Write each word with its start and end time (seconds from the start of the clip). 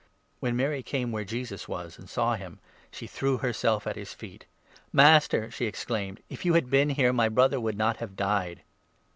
When 0.39 0.55
Mary 0.55 0.81
came 0.81 1.09
32 1.09 1.13
where 1.13 1.23
Jesus 1.25 1.67
was 1.67 1.99
and 1.99 2.09
saw 2.09 2.33
him, 2.33 2.57
she 2.89 3.05
threw 3.05 3.37
herself 3.37 3.85
at 3.85 3.95
his 3.95 4.15
feet. 4.15 4.45
"Master," 4.91 5.51
she 5.51 5.67
exclaimed, 5.67 6.23
"if 6.27 6.43
you 6.43 6.55
had 6.55 6.71
been 6.71 6.89
here, 6.89 7.13
my 7.13 7.29
.brother 7.29 7.59
would 7.59 7.77
not 7.77 7.97
have 7.97 8.15
died 8.15 8.63